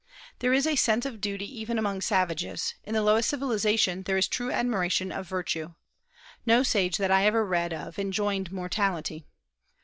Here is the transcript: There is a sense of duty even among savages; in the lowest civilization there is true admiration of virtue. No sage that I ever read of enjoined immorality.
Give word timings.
There 0.39 0.51
is 0.51 0.65
a 0.65 0.75
sense 0.75 1.05
of 1.05 1.21
duty 1.21 1.45
even 1.59 1.77
among 1.77 2.01
savages; 2.01 2.73
in 2.83 2.95
the 2.95 3.03
lowest 3.03 3.29
civilization 3.29 4.01
there 4.01 4.17
is 4.17 4.27
true 4.27 4.51
admiration 4.51 5.11
of 5.11 5.27
virtue. 5.29 5.75
No 6.43 6.63
sage 6.63 6.97
that 6.97 7.11
I 7.11 7.27
ever 7.27 7.45
read 7.45 7.71
of 7.71 7.99
enjoined 7.99 8.47
immorality. 8.47 9.27